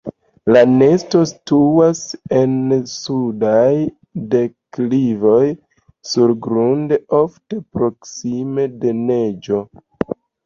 La 0.53 0.61
nestoj 0.67 1.19
situas 1.31 1.99
en 2.37 2.55
sudaj 2.93 3.67
deklivoj 4.31 5.43
surgrunde, 6.13 6.99
ofte 7.21 7.61
proksime 7.77 8.65
de 8.85 8.95
neĝo. 9.05 9.61